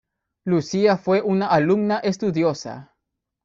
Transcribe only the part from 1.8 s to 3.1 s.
estudiosa.